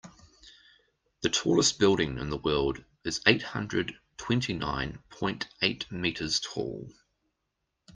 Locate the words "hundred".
3.43-3.93